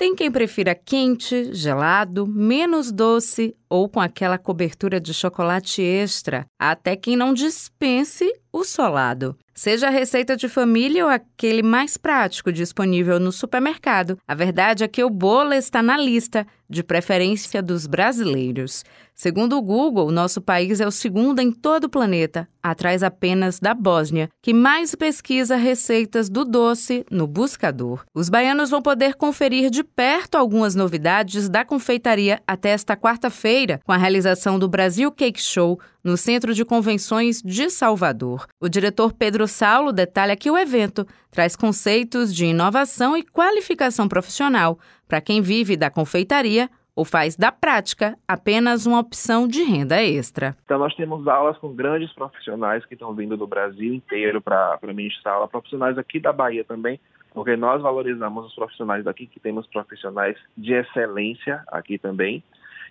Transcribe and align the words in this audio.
Tem 0.00 0.14
quem 0.14 0.32
prefira 0.32 0.74
quente, 0.74 1.52
gelado, 1.52 2.26
menos 2.26 2.90
doce 2.90 3.54
ou 3.68 3.86
com 3.86 4.00
aquela 4.00 4.38
cobertura 4.38 4.98
de 4.98 5.12
chocolate 5.12 5.82
extra, 5.82 6.46
até 6.58 6.96
quem 6.96 7.16
não 7.16 7.34
dispense 7.34 8.32
o 8.50 8.64
solado. 8.64 9.36
Seja 9.60 9.88
a 9.88 9.90
receita 9.90 10.38
de 10.38 10.48
família 10.48 11.04
ou 11.04 11.10
aquele 11.10 11.62
mais 11.62 11.98
prático 11.98 12.50
disponível 12.50 13.20
no 13.20 13.30
supermercado, 13.30 14.16
a 14.26 14.34
verdade 14.34 14.84
é 14.84 14.88
que 14.88 15.04
o 15.04 15.10
bolo 15.10 15.52
está 15.52 15.82
na 15.82 15.98
lista, 15.98 16.46
de 16.70 16.84
preferência 16.84 17.60
dos 17.60 17.84
brasileiros. 17.84 18.84
Segundo 19.12 19.58
o 19.58 19.60
Google, 19.60 20.12
nosso 20.12 20.40
país 20.40 20.80
é 20.80 20.86
o 20.86 20.90
segundo 20.92 21.40
em 21.40 21.50
todo 21.50 21.84
o 21.84 21.88
planeta, 21.90 22.48
atrás 22.62 23.02
apenas 23.02 23.58
da 23.58 23.74
Bósnia, 23.74 24.30
que 24.40 24.54
mais 24.54 24.94
pesquisa 24.94 25.56
receitas 25.56 26.30
do 26.30 26.44
doce 26.44 27.04
no 27.10 27.26
buscador. 27.26 28.04
Os 28.14 28.30
baianos 28.30 28.70
vão 28.70 28.80
poder 28.80 29.16
conferir 29.16 29.68
de 29.68 29.82
perto 29.82 30.36
algumas 30.36 30.76
novidades 30.76 31.48
da 31.48 31.64
confeitaria 31.64 32.40
até 32.46 32.70
esta 32.70 32.96
quarta-feira, 32.96 33.80
com 33.84 33.92
a 33.92 33.96
realização 33.96 34.58
do 34.58 34.68
Brasil 34.68 35.10
Cake 35.10 35.42
Show 35.42 35.78
no 36.04 36.16
Centro 36.16 36.54
de 36.54 36.64
Convenções 36.64 37.42
de 37.42 37.70
Salvador. 37.70 38.46
O 38.60 38.68
diretor 38.68 39.12
Pedro 39.12 39.46
Saulo 39.46 39.92
detalha 39.92 40.36
que 40.36 40.50
o 40.50 40.58
evento 40.58 41.06
traz 41.30 41.54
conceitos 41.54 42.34
de 42.34 42.46
inovação 42.46 43.16
e 43.16 43.22
qualificação 43.22 44.08
profissional 44.08 44.78
para 45.06 45.20
quem 45.20 45.42
vive 45.42 45.76
da 45.76 45.90
confeitaria 45.90 46.68
ou 46.94 47.04
faz 47.04 47.36
da 47.36 47.50
prática 47.50 48.16
apenas 48.26 48.84
uma 48.84 48.98
opção 48.98 49.48
de 49.48 49.62
renda 49.62 50.02
extra. 50.02 50.56
Então, 50.64 50.78
nós 50.78 50.94
temos 50.94 51.26
aulas 51.26 51.56
com 51.58 51.72
grandes 51.74 52.12
profissionais 52.12 52.84
que 52.84 52.94
estão 52.94 53.14
vindo 53.14 53.36
do 53.36 53.46
Brasil 53.46 53.94
inteiro 53.94 54.40
para 54.40 54.78
ministrar 54.82 55.36
aula, 55.36 55.48
profissionais 55.48 55.96
aqui 55.96 56.20
da 56.20 56.32
Bahia 56.32 56.64
também, 56.64 57.00
porque 57.32 57.56
nós 57.56 57.80
valorizamos 57.80 58.46
os 58.46 58.54
profissionais 58.54 59.04
daqui, 59.04 59.26
que 59.26 59.40
temos 59.40 59.66
profissionais 59.68 60.36
de 60.56 60.74
excelência 60.74 61.62
aqui 61.68 61.96
também. 61.96 62.42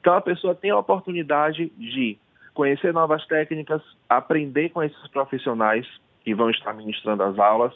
Então, 0.00 0.14
a 0.14 0.20
pessoa 0.20 0.54
tem 0.54 0.70
a 0.70 0.78
oportunidade 0.78 1.72
de 1.76 2.18
conhecer 2.56 2.92
novas 2.92 3.24
técnicas, 3.26 3.82
aprender 4.08 4.70
com 4.70 4.82
esses 4.82 5.08
profissionais 5.08 5.86
que 6.24 6.34
vão 6.34 6.50
estar 6.50 6.72
ministrando 6.72 7.22
as 7.22 7.38
aulas, 7.38 7.72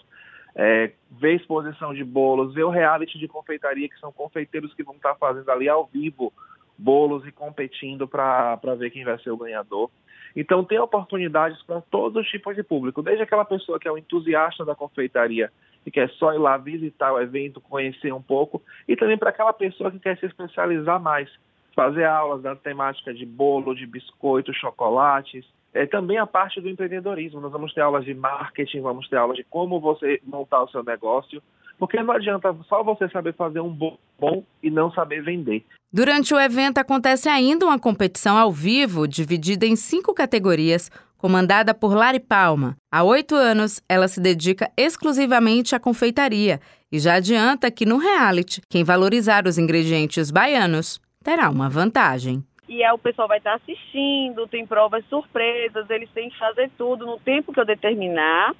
é, 0.56 0.90
ver 1.10 1.36
exposição 1.36 1.92
de 1.92 2.02
bolos, 2.02 2.54
ver 2.54 2.64
o 2.64 2.70
reality 2.70 3.18
de 3.18 3.28
confeitaria, 3.28 3.88
que 3.88 4.00
são 4.00 4.10
confeiteiros 4.10 4.72
que 4.74 4.82
vão 4.82 4.96
estar 4.96 5.14
fazendo 5.16 5.48
ali 5.50 5.68
ao 5.68 5.84
vivo 5.86 6.32
bolos 6.76 7.26
e 7.26 7.30
competindo 7.30 8.08
para 8.08 8.56
ver 8.78 8.90
quem 8.90 9.04
vai 9.04 9.18
ser 9.18 9.30
o 9.30 9.36
ganhador. 9.36 9.90
Então 10.34 10.64
tem 10.64 10.78
oportunidades 10.78 11.62
para 11.64 11.82
todos 11.82 12.22
os 12.22 12.30
tipos 12.30 12.56
de 12.56 12.62
público, 12.62 13.02
desde 13.02 13.22
aquela 13.22 13.44
pessoa 13.44 13.78
que 13.78 13.86
é 13.86 13.92
um 13.92 13.98
entusiasta 13.98 14.64
da 14.64 14.74
confeitaria 14.74 15.52
e 15.84 15.90
quer 15.90 16.08
só 16.12 16.32
ir 16.32 16.38
lá 16.38 16.56
visitar 16.56 17.12
o 17.12 17.20
evento, 17.20 17.60
conhecer 17.60 18.12
um 18.14 18.22
pouco, 18.22 18.62
e 18.88 18.96
também 18.96 19.18
para 19.18 19.30
aquela 19.30 19.52
pessoa 19.52 19.90
que 19.90 19.98
quer 19.98 20.16
se 20.18 20.26
especializar 20.26 21.00
mais, 21.00 21.28
fazer 21.74 22.04
aulas 22.04 22.42
da 22.42 22.54
temática 22.56 23.12
de 23.12 23.24
bolo, 23.24 23.74
de 23.74 23.86
biscoito, 23.86 24.52
chocolates, 24.54 25.44
é, 25.72 25.86
também 25.86 26.18
a 26.18 26.26
parte 26.26 26.60
do 26.60 26.68
empreendedorismo. 26.68 27.40
Nós 27.40 27.52
vamos 27.52 27.72
ter 27.72 27.80
aulas 27.80 28.04
de 28.04 28.14
marketing, 28.14 28.80
vamos 28.80 29.08
ter 29.08 29.16
aulas 29.16 29.36
de 29.36 29.44
como 29.44 29.80
você 29.80 30.20
montar 30.24 30.62
o 30.62 30.68
seu 30.68 30.82
negócio, 30.82 31.42
porque 31.78 32.02
não 32.02 32.12
adianta 32.12 32.54
só 32.68 32.82
você 32.82 33.08
saber 33.08 33.34
fazer 33.34 33.60
um 33.60 33.70
bom, 33.70 33.96
bom 34.18 34.44
e 34.62 34.70
não 34.70 34.92
saber 34.92 35.22
vender. 35.22 35.64
Durante 35.92 36.34
o 36.34 36.38
evento 36.38 36.78
acontece 36.78 37.28
ainda 37.28 37.66
uma 37.66 37.78
competição 37.78 38.36
ao 38.36 38.52
vivo, 38.52 39.08
dividida 39.08 39.66
em 39.66 39.74
cinco 39.74 40.14
categorias, 40.14 40.90
comandada 41.16 41.74
por 41.74 41.94
Lari 41.94 42.20
Palma. 42.20 42.76
Há 42.92 43.02
oito 43.02 43.34
anos, 43.34 43.82
ela 43.88 44.08
se 44.08 44.20
dedica 44.20 44.70
exclusivamente 44.76 45.74
à 45.74 45.80
confeitaria 45.80 46.60
e 46.92 46.98
já 46.98 47.14
adianta 47.14 47.70
que 47.70 47.86
no 47.86 47.98
reality, 47.98 48.60
quem 48.68 48.84
valorizar 48.84 49.46
os 49.46 49.58
ingredientes 49.58 50.30
baianos 50.30 51.00
terá 51.22 51.50
uma 51.50 51.68
vantagem 51.68 52.44
e 52.70 52.84
é, 52.84 52.92
o 52.92 52.98
pessoal 52.98 53.26
vai 53.26 53.38
estar 53.38 53.54
assistindo, 53.54 54.46
tem 54.46 54.64
provas 54.64 55.04
surpresas, 55.06 55.90
eles 55.90 56.08
têm 56.12 56.30
que 56.30 56.38
fazer 56.38 56.70
tudo 56.78 57.04
no 57.04 57.18
tempo 57.18 57.52
que 57.52 57.58
eu 57.58 57.64
determinar, 57.64 58.54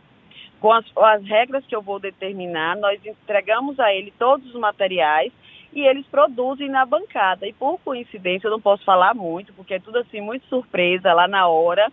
com 0.58 0.72
as, 0.72 0.84
as 0.96 1.24
regras 1.24 1.64
que 1.64 1.76
eu 1.76 1.80
vou 1.80 2.00
determinar, 2.00 2.76
nós 2.76 3.00
entregamos 3.06 3.78
a 3.78 3.94
ele 3.94 4.12
todos 4.18 4.52
os 4.52 4.60
materiais 4.60 5.32
e 5.72 5.86
eles 5.86 6.04
produzem 6.06 6.68
na 6.68 6.84
bancada. 6.84 7.46
E 7.46 7.52
por 7.52 7.78
coincidência, 7.84 8.48
eu 8.48 8.50
não 8.50 8.60
posso 8.60 8.84
falar 8.84 9.14
muito, 9.14 9.52
porque 9.52 9.74
é 9.74 9.78
tudo 9.78 9.98
assim 9.98 10.20
muito 10.20 10.44
surpresa 10.48 11.12
lá 11.12 11.28
na 11.28 11.46
hora, 11.46 11.88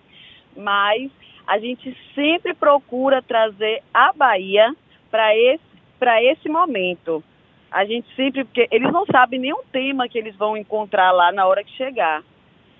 mas 0.56 1.12
a 1.46 1.60
gente 1.60 1.96
sempre 2.16 2.56
procura 2.56 3.22
trazer 3.22 3.84
a 3.94 4.12
Bahia 4.12 4.76
para 5.12 5.38
esse, 5.38 5.62
esse 6.24 6.50
momento. 6.50 7.24
A 7.72 7.86
gente 7.86 8.08
sempre, 8.16 8.46
porque 8.46 8.68
eles 8.72 8.92
não 8.92 9.06
sabem 9.06 9.40
nenhum 9.40 9.62
tema 9.72 10.08
que 10.08 10.18
eles 10.18 10.36
vão 10.36 10.56
encontrar 10.56 11.12
lá 11.12 11.32
na 11.32 11.46
hora 11.46 11.64
que 11.64 11.72
chegar. 11.72 12.24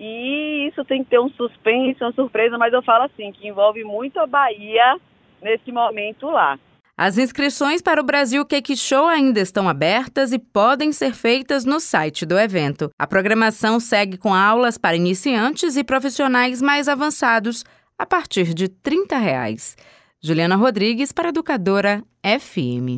E 0.00 0.68
isso 0.68 0.84
tem 0.84 1.02
que 1.02 1.10
ter 1.10 1.18
um 1.18 1.28
suspense, 1.30 2.02
uma 2.02 2.12
surpresa, 2.12 2.56
mas 2.56 2.72
eu 2.72 2.82
falo 2.82 3.04
assim, 3.04 3.32
que 3.32 3.48
envolve 3.48 3.82
muito 3.84 4.18
a 4.18 4.26
Bahia 4.26 4.96
nesse 5.42 5.72
momento 5.72 6.26
lá. 6.26 6.58
As 6.96 7.16
inscrições 7.16 7.80
para 7.80 8.00
o 8.00 8.04
Brasil 8.04 8.44
Cake 8.44 8.76
Show 8.76 9.06
ainda 9.06 9.40
estão 9.40 9.68
abertas 9.68 10.32
e 10.32 10.38
podem 10.38 10.90
ser 10.90 11.14
feitas 11.14 11.64
no 11.64 11.78
site 11.78 12.26
do 12.26 12.36
evento. 12.36 12.90
A 12.98 13.06
programação 13.06 13.78
segue 13.78 14.18
com 14.18 14.34
aulas 14.34 14.76
para 14.76 14.96
iniciantes 14.96 15.76
e 15.76 15.84
profissionais 15.84 16.60
mais 16.60 16.88
avançados 16.88 17.64
a 17.96 18.04
partir 18.04 18.52
de 18.52 18.68
30 18.68 19.16
reais. 19.16 19.76
Juliana 20.20 20.56
Rodrigues 20.56 21.12
para 21.12 21.28
Educadora 21.28 22.02
FM. 22.24 22.96